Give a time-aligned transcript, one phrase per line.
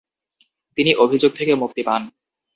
[0.77, 2.01] তিনি অভিযোগ থেকে মুক্তি পান।